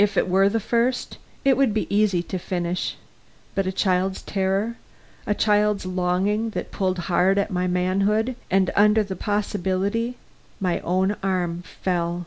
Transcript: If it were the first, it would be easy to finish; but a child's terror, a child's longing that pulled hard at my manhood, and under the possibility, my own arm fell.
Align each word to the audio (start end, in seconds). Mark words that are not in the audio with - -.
If 0.00 0.16
it 0.16 0.28
were 0.28 0.48
the 0.48 0.58
first, 0.58 1.16
it 1.44 1.56
would 1.56 1.72
be 1.72 1.86
easy 1.88 2.24
to 2.24 2.40
finish; 2.40 2.96
but 3.54 3.68
a 3.68 3.70
child's 3.70 4.20
terror, 4.20 4.78
a 5.28 5.32
child's 5.36 5.86
longing 5.86 6.50
that 6.58 6.72
pulled 6.72 6.98
hard 7.06 7.38
at 7.38 7.52
my 7.52 7.68
manhood, 7.68 8.34
and 8.50 8.72
under 8.74 9.04
the 9.04 9.14
possibility, 9.14 10.16
my 10.58 10.80
own 10.80 11.14
arm 11.22 11.62
fell. 11.62 12.26